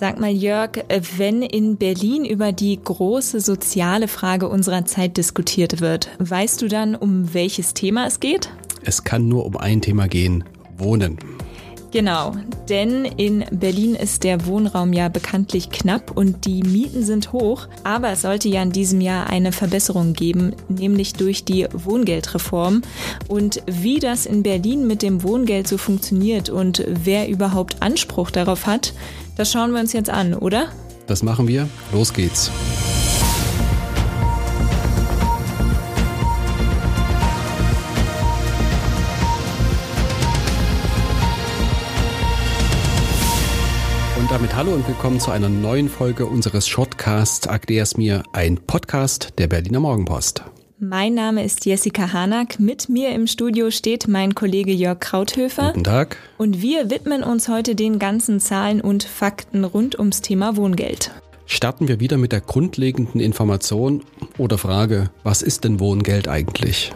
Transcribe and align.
Sag 0.00 0.18
mal, 0.18 0.32
Jörg, 0.32 0.82
wenn 1.18 1.42
in 1.42 1.76
Berlin 1.76 2.24
über 2.24 2.52
die 2.52 2.80
große 2.82 3.38
soziale 3.38 4.08
Frage 4.08 4.48
unserer 4.48 4.86
Zeit 4.86 5.18
diskutiert 5.18 5.82
wird, 5.82 6.08
weißt 6.18 6.62
du 6.62 6.68
dann, 6.68 6.94
um 6.94 7.34
welches 7.34 7.74
Thema 7.74 8.06
es 8.06 8.18
geht? 8.18 8.48
Es 8.82 9.04
kann 9.04 9.28
nur 9.28 9.44
um 9.44 9.58
ein 9.58 9.82
Thema 9.82 10.08
gehen, 10.08 10.44
Wohnen. 10.78 11.18
Genau, 11.92 12.34
denn 12.68 13.04
in 13.04 13.44
Berlin 13.50 13.96
ist 13.96 14.22
der 14.22 14.46
Wohnraum 14.46 14.92
ja 14.92 15.08
bekanntlich 15.08 15.70
knapp 15.70 16.16
und 16.16 16.46
die 16.46 16.62
Mieten 16.62 17.02
sind 17.02 17.32
hoch. 17.32 17.66
Aber 17.82 18.10
es 18.12 18.22
sollte 18.22 18.48
ja 18.48 18.62
in 18.62 18.70
diesem 18.70 19.00
Jahr 19.00 19.28
eine 19.28 19.50
Verbesserung 19.50 20.12
geben, 20.12 20.54
nämlich 20.68 21.14
durch 21.14 21.44
die 21.44 21.66
Wohngeldreform. 21.72 22.82
Und 23.28 23.62
wie 23.66 23.98
das 23.98 24.24
in 24.24 24.44
Berlin 24.44 24.86
mit 24.86 25.02
dem 25.02 25.24
Wohngeld 25.24 25.66
so 25.66 25.78
funktioniert 25.78 26.48
und 26.48 26.84
wer 26.88 27.28
überhaupt 27.28 27.82
Anspruch 27.82 28.30
darauf 28.30 28.66
hat, 28.66 28.94
das 29.40 29.52
schauen 29.52 29.72
wir 29.72 29.80
uns 29.80 29.94
jetzt 29.94 30.10
an, 30.10 30.34
oder? 30.34 30.68
Das 31.06 31.22
machen 31.22 31.48
wir. 31.48 31.66
Los 31.92 32.12
geht's. 32.12 32.50
Und 44.18 44.30
damit 44.30 44.54
hallo 44.54 44.72
und 44.72 44.86
willkommen 44.86 45.18
zu 45.18 45.30
einer 45.30 45.48
neuen 45.48 45.88
Folge 45.88 46.26
unseres 46.26 46.68
Shortcasts 46.68 47.46
Erklär's 47.46 47.96
mir, 47.96 48.22
ein 48.34 48.58
Podcast 48.58 49.32
der 49.38 49.46
Berliner 49.46 49.80
Morgenpost. 49.80 50.44
Mein 50.82 51.12
Name 51.12 51.44
ist 51.44 51.66
Jessica 51.66 52.14
Hanack. 52.14 52.58
Mit 52.58 52.88
mir 52.88 53.10
im 53.10 53.26
Studio 53.26 53.70
steht 53.70 54.08
mein 54.08 54.34
Kollege 54.34 54.72
Jörg 54.72 54.98
Krauthöfer. 54.98 55.72
Guten 55.72 55.84
Tag. 55.84 56.16
Und 56.38 56.62
wir 56.62 56.88
widmen 56.88 57.22
uns 57.22 57.48
heute 57.48 57.74
den 57.74 57.98
ganzen 57.98 58.40
Zahlen 58.40 58.80
und 58.80 59.04
Fakten 59.04 59.64
rund 59.64 59.98
ums 59.98 60.22
Thema 60.22 60.56
Wohngeld. 60.56 61.10
Starten 61.44 61.86
wir 61.86 62.00
wieder 62.00 62.16
mit 62.16 62.32
der 62.32 62.40
grundlegenden 62.40 63.20
Information 63.20 64.04
oder 64.38 64.56
Frage, 64.56 65.10
was 65.22 65.42
ist 65.42 65.64
denn 65.64 65.80
Wohngeld 65.80 66.28
eigentlich? 66.28 66.92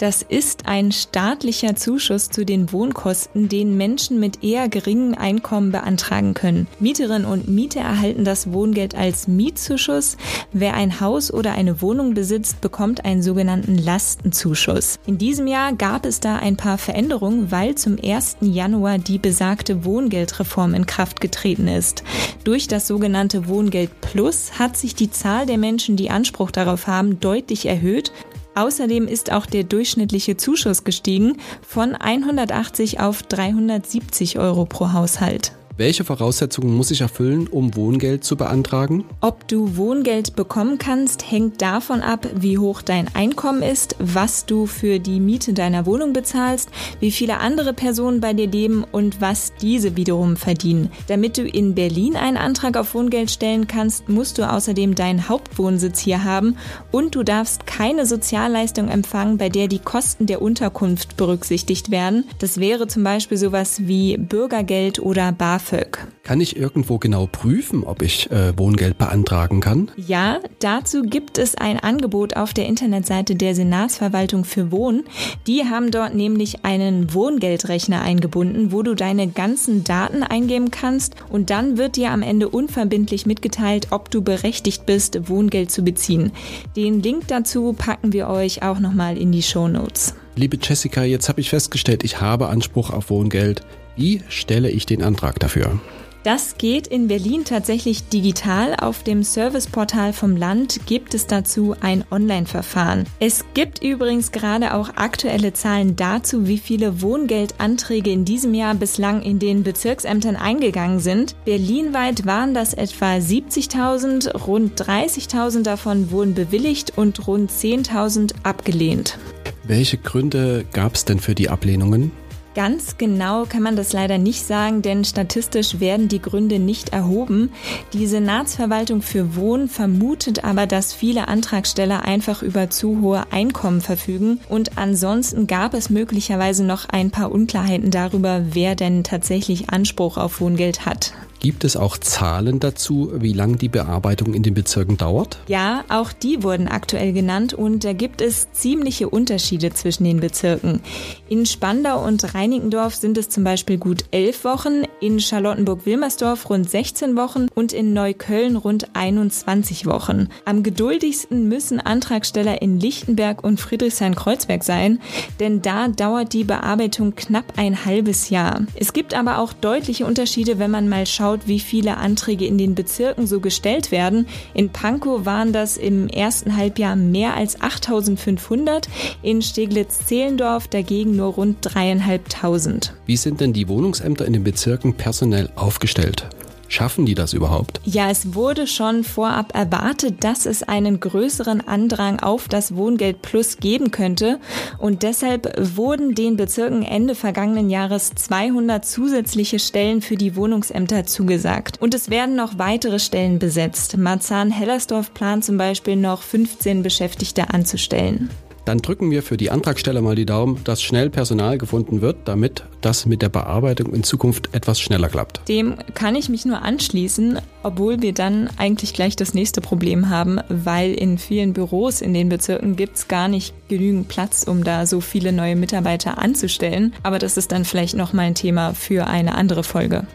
Das 0.00 0.22
ist 0.22 0.66
ein 0.66 0.92
staatlicher 0.92 1.76
Zuschuss 1.76 2.30
zu 2.30 2.46
den 2.46 2.72
Wohnkosten, 2.72 3.50
den 3.50 3.76
Menschen 3.76 4.18
mit 4.18 4.42
eher 4.42 4.70
geringen 4.70 5.14
Einkommen 5.14 5.72
beantragen 5.72 6.32
können. 6.32 6.68
Mieterinnen 6.78 7.26
und 7.26 7.48
Mieter 7.48 7.82
erhalten 7.82 8.24
das 8.24 8.50
Wohngeld 8.50 8.94
als 8.94 9.28
Mietzuschuss. 9.28 10.16
Wer 10.54 10.72
ein 10.72 11.00
Haus 11.00 11.30
oder 11.30 11.52
eine 11.52 11.82
Wohnung 11.82 12.14
besitzt, 12.14 12.62
bekommt 12.62 13.04
einen 13.04 13.22
sogenannten 13.22 13.76
Lastenzuschuss. 13.76 14.98
In 15.04 15.18
diesem 15.18 15.46
Jahr 15.46 15.74
gab 15.74 16.06
es 16.06 16.18
da 16.18 16.36
ein 16.36 16.56
paar 16.56 16.78
Veränderungen, 16.78 17.50
weil 17.50 17.74
zum 17.74 17.98
1. 18.02 18.38
Januar 18.40 18.96
die 18.96 19.18
besagte 19.18 19.84
Wohngeldreform 19.84 20.72
in 20.72 20.86
Kraft 20.86 21.20
getreten 21.20 21.68
ist. 21.68 22.04
Durch 22.44 22.68
das 22.68 22.86
sogenannte 22.86 23.48
Wohngeld 23.48 24.00
Plus 24.00 24.58
hat 24.58 24.78
sich 24.78 24.94
die 24.94 25.10
Zahl 25.10 25.44
der 25.44 25.58
Menschen, 25.58 25.96
die 25.96 26.08
Anspruch 26.08 26.50
darauf 26.52 26.86
haben, 26.86 27.20
deutlich 27.20 27.66
erhöht. 27.66 28.12
Außerdem 28.54 29.06
ist 29.06 29.32
auch 29.32 29.46
der 29.46 29.64
durchschnittliche 29.64 30.36
Zuschuss 30.36 30.84
gestiegen 30.84 31.36
von 31.66 31.94
180 31.94 33.00
auf 33.00 33.22
370 33.22 34.38
Euro 34.38 34.64
pro 34.64 34.92
Haushalt. 34.92 35.52
Welche 35.80 36.04
Voraussetzungen 36.04 36.76
muss 36.76 36.90
ich 36.90 37.00
erfüllen, 37.00 37.46
um 37.46 37.74
Wohngeld 37.74 38.22
zu 38.22 38.36
beantragen? 38.36 39.06
Ob 39.22 39.48
du 39.48 39.78
Wohngeld 39.78 40.36
bekommen 40.36 40.76
kannst, 40.76 41.30
hängt 41.32 41.62
davon 41.62 42.02
ab, 42.02 42.28
wie 42.34 42.58
hoch 42.58 42.82
dein 42.82 43.08
Einkommen 43.14 43.62
ist, 43.62 43.96
was 43.98 44.44
du 44.44 44.66
für 44.66 44.98
die 44.98 45.20
Miete 45.20 45.54
deiner 45.54 45.86
Wohnung 45.86 46.12
bezahlst, 46.12 46.68
wie 47.00 47.10
viele 47.10 47.38
andere 47.38 47.72
Personen 47.72 48.20
bei 48.20 48.34
dir 48.34 48.46
leben 48.46 48.84
und 48.92 49.22
was 49.22 49.54
diese 49.62 49.96
wiederum 49.96 50.36
verdienen. 50.36 50.90
Damit 51.06 51.38
du 51.38 51.48
in 51.48 51.74
Berlin 51.74 52.14
einen 52.14 52.36
Antrag 52.36 52.76
auf 52.76 52.92
Wohngeld 52.92 53.30
stellen 53.30 53.66
kannst, 53.66 54.06
musst 54.06 54.36
du 54.36 54.46
außerdem 54.46 54.94
deinen 54.94 55.30
Hauptwohnsitz 55.30 55.98
hier 55.98 56.24
haben 56.24 56.58
und 56.90 57.14
du 57.14 57.22
darfst 57.22 57.66
keine 57.66 58.04
Sozialleistung 58.04 58.88
empfangen, 58.88 59.38
bei 59.38 59.48
der 59.48 59.66
die 59.66 59.78
Kosten 59.78 60.26
der 60.26 60.42
Unterkunft 60.42 61.16
berücksichtigt 61.16 61.90
werden. 61.90 62.24
Das 62.38 62.60
wäre 62.60 62.86
zum 62.86 63.02
Beispiel 63.02 63.38
sowas 63.38 63.86
wie 63.86 64.18
Bürgergeld 64.18 65.00
oder 65.00 65.32
BAföG. 65.32 65.69
BAföG. 65.70 65.98
Kann 66.22 66.40
ich 66.40 66.56
irgendwo 66.56 66.98
genau 66.98 67.26
prüfen, 67.30 67.84
ob 67.84 68.02
ich 68.02 68.30
äh, 68.30 68.56
Wohngeld 68.56 68.98
beantragen 68.98 69.60
kann? 69.60 69.90
Ja, 69.96 70.40
dazu 70.60 71.02
gibt 71.02 71.38
es 71.38 71.54
ein 71.54 71.78
Angebot 71.80 72.36
auf 72.36 72.52
der 72.52 72.66
Internetseite 72.66 73.34
der 73.34 73.54
Senatsverwaltung 73.54 74.44
für 74.44 74.70
Wohnen. 74.70 75.04
Die 75.46 75.64
haben 75.64 75.90
dort 75.90 76.14
nämlich 76.14 76.64
einen 76.64 77.12
Wohngeldrechner 77.14 78.02
eingebunden, 78.02 78.72
wo 78.72 78.82
du 78.82 78.94
deine 78.94 79.28
ganzen 79.28 79.84
Daten 79.84 80.22
eingeben 80.22 80.70
kannst 80.70 81.14
und 81.30 81.50
dann 81.50 81.78
wird 81.78 81.96
dir 81.96 82.10
am 82.10 82.22
Ende 82.22 82.48
unverbindlich 82.48 83.26
mitgeteilt, 83.26 83.88
ob 83.90 84.10
du 84.10 84.22
berechtigt 84.22 84.86
bist, 84.86 85.28
Wohngeld 85.28 85.70
zu 85.70 85.82
beziehen. 85.82 86.32
Den 86.76 87.02
Link 87.02 87.28
dazu 87.28 87.72
packen 87.72 88.12
wir 88.12 88.28
euch 88.28 88.62
auch 88.62 88.78
nochmal 88.78 89.16
in 89.16 89.32
die 89.32 89.42
Show 89.42 89.68
Notes. 89.68 90.14
Liebe 90.36 90.58
Jessica, 90.62 91.02
jetzt 91.02 91.28
habe 91.28 91.40
ich 91.40 91.50
festgestellt, 91.50 92.04
ich 92.04 92.20
habe 92.20 92.48
Anspruch 92.48 92.90
auf 92.90 93.10
Wohngeld. 93.10 93.62
Wie 94.00 94.22
stelle 94.30 94.70
ich 94.70 94.86
den 94.86 95.02
Antrag 95.02 95.38
dafür? 95.40 95.78
Das 96.22 96.56
geht 96.56 96.86
in 96.86 97.06
Berlin 97.06 97.44
tatsächlich 97.44 98.08
digital. 98.08 98.74
Auf 98.76 99.02
dem 99.02 99.22
Serviceportal 99.22 100.14
vom 100.14 100.36
Land 100.36 100.86
gibt 100.86 101.12
es 101.12 101.26
dazu 101.26 101.76
ein 101.82 102.02
Online-Verfahren. 102.10 103.04
Es 103.18 103.44
gibt 103.52 103.82
übrigens 103.84 104.32
gerade 104.32 104.72
auch 104.72 104.96
aktuelle 104.96 105.52
Zahlen 105.52 105.96
dazu, 105.96 106.46
wie 106.46 106.56
viele 106.56 107.02
Wohngeldanträge 107.02 108.10
in 108.10 108.24
diesem 108.24 108.54
Jahr 108.54 108.74
bislang 108.74 109.20
in 109.20 109.38
den 109.38 109.64
Bezirksämtern 109.64 110.36
eingegangen 110.36 111.00
sind. 111.00 111.36
Berlinweit 111.44 112.24
waren 112.24 112.54
das 112.54 112.72
etwa 112.72 113.16
70.000, 113.16 114.34
rund 114.46 114.80
30.000 114.80 115.62
davon 115.62 116.10
wurden 116.10 116.32
bewilligt 116.32 116.96
und 116.96 117.26
rund 117.26 117.50
10.000 117.50 118.32
abgelehnt. 118.44 119.18
Welche 119.64 119.98
Gründe 119.98 120.64
gab 120.72 120.94
es 120.94 121.04
denn 121.04 121.18
für 121.18 121.34
die 121.34 121.50
Ablehnungen? 121.50 122.12
Ganz 122.56 122.98
genau 122.98 123.44
kann 123.44 123.62
man 123.62 123.76
das 123.76 123.92
leider 123.92 124.18
nicht 124.18 124.44
sagen, 124.44 124.82
denn 124.82 125.04
statistisch 125.04 125.78
werden 125.78 126.08
die 126.08 126.20
Gründe 126.20 126.58
nicht 126.58 126.88
erhoben. 126.88 127.52
Die 127.92 128.08
Senatsverwaltung 128.08 129.02
für 129.02 129.36
Wohnen 129.36 129.68
vermutet 129.68 130.42
aber, 130.42 130.66
dass 130.66 130.92
viele 130.92 131.28
Antragsteller 131.28 132.04
einfach 132.04 132.42
über 132.42 132.68
zu 132.68 133.00
hohe 133.00 133.32
Einkommen 133.32 133.80
verfügen 133.80 134.40
und 134.48 134.78
ansonsten 134.78 135.46
gab 135.46 135.74
es 135.74 135.90
möglicherweise 135.90 136.64
noch 136.64 136.88
ein 136.88 137.12
paar 137.12 137.30
Unklarheiten 137.30 137.92
darüber, 137.92 138.42
wer 138.50 138.74
denn 138.74 139.04
tatsächlich 139.04 139.70
Anspruch 139.70 140.16
auf 140.16 140.40
Wohngeld 140.40 140.86
hat. 140.86 141.12
Gibt 141.40 141.64
es 141.64 141.74
auch 141.74 141.96
Zahlen 141.96 142.60
dazu, 142.60 143.12
wie 143.14 143.32
lang 143.32 143.56
die 143.56 143.70
Bearbeitung 143.70 144.34
in 144.34 144.42
den 144.42 144.52
Bezirken 144.52 144.98
dauert? 144.98 145.38
Ja, 145.48 145.84
auch 145.88 146.12
die 146.12 146.42
wurden 146.42 146.68
aktuell 146.68 147.14
genannt 147.14 147.54
und 147.54 147.82
da 147.82 147.94
gibt 147.94 148.20
es 148.20 148.52
ziemliche 148.52 149.08
Unterschiede 149.08 149.72
zwischen 149.72 150.04
den 150.04 150.20
Bezirken. 150.20 150.82
In 151.30 151.46
Spandau 151.46 152.04
und 152.06 152.34
Reinickendorf 152.34 152.94
sind 152.94 153.16
es 153.16 153.30
zum 153.30 153.42
Beispiel 153.42 153.78
gut 153.78 154.04
elf 154.10 154.44
Wochen, 154.44 154.82
in 155.00 155.18
Charlottenburg-Wilmersdorf 155.18 156.50
rund 156.50 156.68
16 156.68 157.16
Wochen 157.16 157.46
und 157.54 157.72
in 157.72 157.94
Neukölln 157.94 158.56
rund 158.56 158.94
21 158.94 159.86
Wochen. 159.86 160.28
Am 160.44 160.62
geduldigsten 160.62 161.48
müssen 161.48 161.80
Antragsteller 161.80 162.60
in 162.60 162.78
Lichtenberg 162.78 163.42
und 163.42 163.58
Friedrichshain-Kreuzberg 163.58 164.62
sein, 164.62 165.00
denn 165.40 165.62
da 165.62 165.88
dauert 165.88 166.34
die 166.34 166.44
Bearbeitung 166.44 167.14
knapp 167.14 167.54
ein 167.56 167.86
halbes 167.86 168.28
Jahr. 168.28 168.66
Es 168.74 168.92
gibt 168.92 169.14
aber 169.14 169.38
auch 169.38 169.54
deutliche 169.54 170.04
Unterschiede, 170.04 170.58
wenn 170.58 170.70
man 170.70 170.86
mal 170.90 171.06
schaut, 171.06 171.29
geschaut, 171.30 171.46
wie 171.46 171.60
viele 171.60 171.96
Anträge 171.96 172.46
in 172.46 172.58
den 172.58 172.74
Bezirken 172.74 173.26
so 173.26 173.40
gestellt 173.40 173.90
werden. 173.90 174.26
In 174.54 174.70
Pankow 174.70 175.24
waren 175.24 175.52
das 175.52 175.76
im 175.76 176.08
ersten 176.08 176.56
Halbjahr 176.56 176.96
mehr 176.96 177.34
als 177.34 177.60
8500, 177.60 178.88
in 179.22 179.42
Steglitz-Zehlendorf 179.42 180.68
dagegen 180.68 181.16
nur 181.16 181.34
rund 181.34 181.58
dreieinhalbtausend. 181.60 182.94
Wie 183.06 183.16
sind 183.16 183.40
denn 183.40 183.52
die 183.52 183.68
Wohnungsämter 183.68 184.24
in 184.26 184.32
den 184.32 184.44
Bezirken 184.44 184.94
personell 184.94 185.50
aufgestellt? 185.56 186.28
Schaffen 186.70 187.04
die 187.04 187.16
das 187.16 187.32
überhaupt? 187.32 187.80
Ja, 187.84 188.10
es 188.10 188.32
wurde 188.32 188.68
schon 188.68 189.02
vorab 189.02 189.56
erwartet, 189.56 190.22
dass 190.22 190.46
es 190.46 190.62
einen 190.62 191.00
größeren 191.00 191.66
Andrang 191.66 192.20
auf 192.20 192.46
das 192.46 192.76
Wohngeld 192.76 193.22
Plus 193.22 193.56
geben 193.56 193.90
könnte. 193.90 194.38
Und 194.78 195.02
deshalb 195.02 195.52
wurden 195.76 196.14
den 196.14 196.36
Bezirken 196.36 196.84
Ende 196.84 197.16
vergangenen 197.16 197.70
Jahres 197.70 198.14
200 198.14 198.84
zusätzliche 198.84 199.58
Stellen 199.58 200.00
für 200.00 200.14
die 200.14 200.36
Wohnungsämter 200.36 201.06
zugesagt. 201.06 201.82
Und 201.82 201.92
es 201.92 202.08
werden 202.08 202.36
noch 202.36 202.56
weitere 202.56 203.00
Stellen 203.00 203.40
besetzt. 203.40 203.96
Marzahn-Hellersdorf 203.96 205.12
plant 205.12 205.44
zum 205.44 205.58
Beispiel 205.58 205.96
noch 205.96 206.22
15 206.22 206.84
Beschäftigte 206.84 207.52
anzustellen. 207.52 208.30
Dann 208.70 208.82
drücken 208.82 209.10
wir 209.10 209.24
für 209.24 209.36
die 209.36 209.50
Antragsteller 209.50 210.00
mal 210.00 210.14
die 210.14 210.26
Daumen, 210.26 210.62
dass 210.62 210.80
schnell 210.80 211.10
Personal 211.10 211.58
gefunden 211.58 212.02
wird, 212.02 212.18
damit 212.26 212.62
das 212.82 213.04
mit 213.04 213.20
der 213.20 213.28
Bearbeitung 213.28 213.92
in 213.92 214.04
Zukunft 214.04 214.54
etwas 214.54 214.78
schneller 214.78 215.08
klappt. 215.08 215.48
Dem 215.48 215.74
kann 215.94 216.14
ich 216.14 216.28
mich 216.28 216.44
nur 216.44 216.62
anschließen, 216.62 217.40
obwohl 217.64 218.00
wir 218.00 218.14
dann 218.14 218.48
eigentlich 218.58 218.94
gleich 218.94 219.16
das 219.16 219.34
nächste 219.34 219.60
Problem 219.60 220.08
haben, 220.08 220.38
weil 220.48 220.94
in 220.94 221.18
vielen 221.18 221.52
Büros 221.52 222.00
in 222.00 222.14
den 222.14 222.28
Bezirken 222.28 222.76
gibt 222.76 222.94
es 222.94 223.08
gar 223.08 223.26
nicht 223.26 223.52
genügend 223.68 224.06
Platz, 224.06 224.44
um 224.44 224.62
da 224.62 224.86
so 224.86 225.00
viele 225.00 225.32
neue 225.32 225.56
Mitarbeiter 225.56 226.18
anzustellen. 226.18 226.92
Aber 227.02 227.18
das 227.18 227.36
ist 227.36 227.50
dann 227.50 227.64
vielleicht 227.64 227.96
nochmal 227.96 228.26
ein 228.26 228.36
Thema 228.36 228.72
für 228.74 229.08
eine 229.08 229.34
andere 229.34 229.64
Folge. 229.64 230.06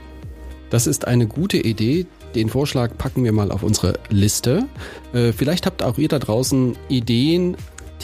Das 0.70 0.88
ist 0.88 1.06
eine 1.06 1.28
gute 1.28 1.58
Idee. 1.58 2.06
Den 2.36 2.50
Vorschlag 2.50 2.98
packen 2.98 3.24
wir 3.26 3.32
mal 3.32 3.52
auf 3.52 3.64
unsere 3.64 4.00
Liste. 4.10 4.66
Äh, 5.14 5.32
vielleicht 5.32 5.66
habt 5.66 5.84
auch 5.84 5.98
ihr 5.98 6.08
da 6.08 6.20
draußen 6.20 6.76
Ideen, 6.90 7.56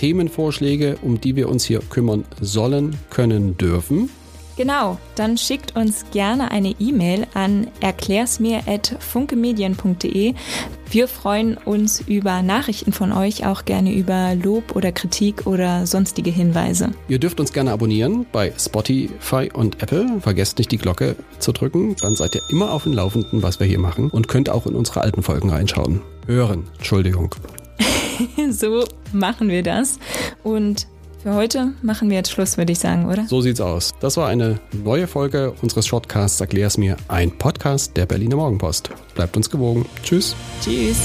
Themenvorschläge, 0.01 0.97
um 1.03 1.21
die 1.21 1.35
wir 1.35 1.47
uns 1.47 1.63
hier 1.63 1.79
kümmern 1.79 2.25
sollen, 2.39 2.97
können, 3.11 3.55
dürfen. 3.57 4.09
Genau, 4.57 4.97
dann 5.13 5.37
schickt 5.37 5.75
uns 5.75 6.05
gerne 6.11 6.49
eine 6.49 6.73
E-Mail 6.79 7.27
an 7.35 7.67
erklärsmir.funkemedien.de. 7.81 10.33
Wir 10.89 11.07
freuen 11.07 11.55
uns 11.55 12.01
über 12.01 12.41
Nachrichten 12.41 12.93
von 12.93 13.11
euch, 13.11 13.45
auch 13.45 13.63
gerne 13.63 13.93
über 13.93 14.33
Lob 14.33 14.75
oder 14.75 14.91
Kritik 14.91 15.45
oder 15.45 15.85
sonstige 15.85 16.31
Hinweise. 16.31 16.89
Ihr 17.07 17.19
dürft 17.19 17.39
uns 17.39 17.53
gerne 17.53 17.71
abonnieren 17.71 18.25
bei 18.31 18.51
Spotify 18.57 19.51
und 19.53 19.83
Apple. 19.83 20.19
Vergesst 20.19 20.57
nicht 20.57 20.71
die 20.71 20.79
Glocke 20.79 21.15
zu 21.37 21.51
drücken, 21.51 21.95
dann 22.01 22.15
seid 22.15 22.33
ihr 22.33 22.41
immer 22.49 22.73
auf 22.73 22.81
dem 22.83 22.93
Laufenden, 22.93 23.43
was 23.43 23.59
wir 23.59 23.67
hier 23.67 23.79
machen 23.79 24.09
und 24.09 24.27
könnt 24.27 24.49
auch 24.49 24.65
in 24.65 24.73
unsere 24.73 25.01
alten 25.01 25.21
Folgen 25.21 25.51
reinschauen. 25.51 26.01
Hören, 26.25 26.63
Entschuldigung. 26.79 27.35
so 28.51 28.83
machen 29.13 29.49
wir 29.49 29.63
das. 29.63 29.99
Und 30.43 30.87
für 31.23 31.35
heute 31.35 31.73
machen 31.83 32.09
wir 32.09 32.17
jetzt 32.17 32.31
Schluss, 32.31 32.57
würde 32.57 32.71
ich 32.71 32.79
sagen, 32.79 33.05
oder? 33.05 33.27
So 33.27 33.41
sieht's 33.41 33.61
aus. 33.61 33.91
Das 33.99 34.17
war 34.17 34.27
eine 34.27 34.59
neue 34.71 35.05
Folge 35.05 35.53
unseres 35.61 35.85
Shortcasts 35.85 36.41
Erklär's 36.41 36.77
mir, 36.79 36.97
ein 37.07 37.31
Podcast 37.37 37.95
der 37.95 38.07
Berliner 38.07 38.37
Morgenpost. 38.37 38.89
Bleibt 39.13 39.37
uns 39.37 39.49
gewogen. 39.49 39.85
Tschüss. 40.03 40.35
Tschüss. 40.63 40.97